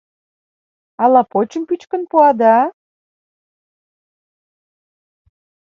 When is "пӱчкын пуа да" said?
1.67-2.55